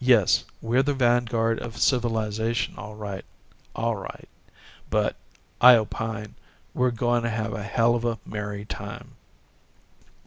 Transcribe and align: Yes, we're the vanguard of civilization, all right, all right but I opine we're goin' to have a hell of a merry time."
Yes, 0.00 0.44
we're 0.62 0.82
the 0.82 0.94
vanguard 0.94 1.60
of 1.60 1.76
civilization, 1.76 2.76
all 2.78 2.94
right, 2.94 3.26
all 3.76 3.94
right 3.94 4.26
but 4.88 5.16
I 5.60 5.76
opine 5.76 6.34
we're 6.72 6.90
goin' 6.92 7.24
to 7.24 7.28
have 7.28 7.52
a 7.52 7.62
hell 7.62 7.94
of 7.94 8.06
a 8.06 8.18
merry 8.24 8.64
time." 8.64 9.16